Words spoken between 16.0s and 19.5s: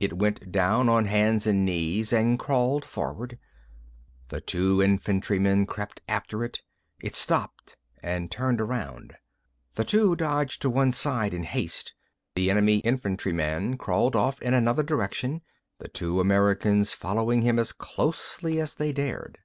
Americans following him as closely as they dared.